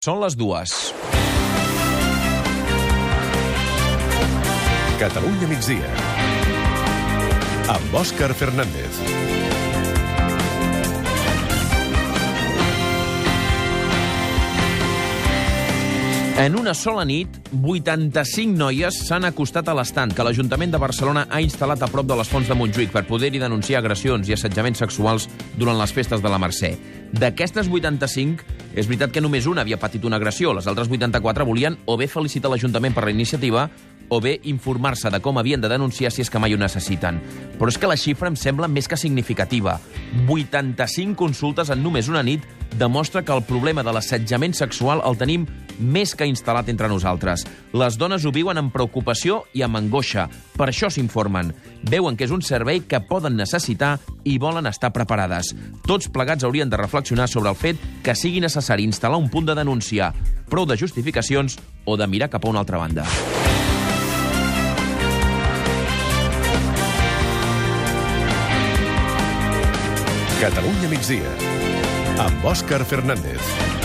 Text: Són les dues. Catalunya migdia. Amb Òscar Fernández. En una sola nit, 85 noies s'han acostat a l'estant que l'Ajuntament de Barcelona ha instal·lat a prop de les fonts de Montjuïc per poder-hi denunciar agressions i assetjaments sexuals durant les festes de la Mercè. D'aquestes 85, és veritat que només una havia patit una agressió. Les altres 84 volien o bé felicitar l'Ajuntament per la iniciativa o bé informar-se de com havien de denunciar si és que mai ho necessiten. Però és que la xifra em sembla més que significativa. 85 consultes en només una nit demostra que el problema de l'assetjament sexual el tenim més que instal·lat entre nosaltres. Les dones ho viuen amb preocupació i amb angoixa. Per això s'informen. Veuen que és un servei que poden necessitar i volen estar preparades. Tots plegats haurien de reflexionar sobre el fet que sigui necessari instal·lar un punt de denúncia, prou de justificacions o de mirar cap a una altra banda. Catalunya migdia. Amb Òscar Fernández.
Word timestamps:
Són 0.00 0.16
les 0.22 0.32
dues. 0.32 0.70
Catalunya 4.96 5.48
migdia. 5.50 5.90
Amb 7.74 7.98
Òscar 8.00 8.30
Fernández. 8.32 9.02
En 16.40 16.56
una 16.56 16.72
sola 16.72 17.02
nit, 17.04 17.34
85 17.52 18.54
noies 18.56 18.96
s'han 19.04 19.26
acostat 19.28 19.66
a 19.68 19.74
l'estant 19.76 20.14
que 20.16 20.24
l'Ajuntament 20.24 20.70
de 20.72 20.78
Barcelona 20.80 21.26
ha 21.28 21.42
instal·lat 21.44 21.82
a 21.84 21.88
prop 21.92 22.06
de 22.08 22.16
les 22.16 22.30
fonts 22.32 22.48
de 22.48 22.54
Montjuïc 22.56 22.94
per 22.94 23.02
poder-hi 23.04 23.42
denunciar 23.42 23.82
agressions 23.82 24.24
i 24.24 24.32
assetjaments 24.32 24.80
sexuals 24.80 25.26
durant 25.60 25.76
les 25.76 25.92
festes 25.92 26.22
de 26.24 26.32
la 26.32 26.38
Mercè. 26.40 26.70
D'aquestes 27.12 27.68
85, 27.68 28.46
és 28.72 28.88
veritat 28.88 29.12
que 29.12 29.20
només 29.20 29.50
una 29.52 29.60
havia 29.66 29.76
patit 29.76 30.06
una 30.08 30.16
agressió. 30.16 30.54
Les 30.56 30.64
altres 30.70 30.88
84 30.88 31.44
volien 31.44 31.76
o 31.84 31.98
bé 32.00 32.08
felicitar 32.08 32.48
l'Ajuntament 32.54 32.96
per 32.96 33.04
la 33.04 33.12
iniciativa 33.12 33.66
o 34.08 34.22
bé 34.24 34.38
informar-se 34.48 35.12
de 35.12 35.20
com 35.20 35.36
havien 35.36 35.60
de 35.60 35.68
denunciar 35.68 36.08
si 36.08 36.24
és 36.24 36.32
que 36.32 36.40
mai 36.40 36.56
ho 36.56 36.62
necessiten. 36.62 37.20
Però 37.60 37.68
és 37.68 37.76
que 37.76 37.90
la 37.90 38.00
xifra 38.00 38.32
em 38.32 38.40
sembla 38.40 38.70
més 38.70 38.88
que 38.88 38.96
significativa. 38.96 39.76
85 40.24 41.20
consultes 41.20 41.68
en 41.68 41.84
només 41.84 42.08
una 42.08 42.24
nit 42.24 42.48
demostra 42.78 43.22
que 43.22 43.32
el 43.32 43.42
problema 43.42 43.82
de 43.82 43.92
l'assetjament 43.92 44.54
sexual 44.54 45.02
el 45.06 45.18
tenim 45.18 45.46
més 45.80 46.12
que 46.14 46.28
instal·lat 46.28 46.68
entre 46.68 46.88
nosaltres. 46.92 47.46
Les 47.72 47.96
dones 47.98 48.24
ho 48.24 48.32
viuen 48.34 48.60
amb 48.60 48.72
preocupació 48.72 49.44
i 49.56 49.64
amb 49.64 49.80
angoixa. 49.80 50.28
Per 50.56 50.68
això 50.68 50.90
s'informen. 50.92 51.54
Veuen 51.90 52.16
que 52.16 52.26
és 52.28 52.34
un 52.34 52.44
servei 52.44 52.82
que 52.84 53.00
poden 53.08 53.36
necessitar 53.36 53.96
i 54.24 54.36
volen 54.38 54.68
estar 54.68 54.92
preparades. 54.92 55.54
Tots 55.88 56.10
plegats 56.12 56.44
haurien 56.44 56.70
de 56.70 56.80
reflexionar 56.80 57.28
sobre 57.28 57.50
el 57.50 57.56
fet 57.56 57.80
que 58.04 58.14
sigui 58.14 58.44
necessari 58.44 58.84
instal·lar 58.84 59.18
un 59.18 59.30
punt 59.32 59.48
de 59.48 59.56
denúncia, 59.56 60.12
prou 60.50 60.66
de 60.68 60.76
justificacions 60.76 61.58
o 61.84 61.96
de 61.96 62.06
mirar 62.06 62.30
cap 62.30 62.44
a 62.44 62.52
una 62.52 62.60
altra 62.60 62.78
banda. 62.78 63.06
Catalunya 70.40 70.88
migdia. 70.88 71.79
Amb 72.20 72.44
Òscar 72.44 72.84
Fernández. 72.84 73.79